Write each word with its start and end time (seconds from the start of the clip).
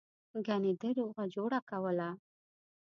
گني 0.45 0.71
ده 0.81 0.89
روغه 0.97 1.23
جوړه 1.35 1.59
کوله. 1.69 2.09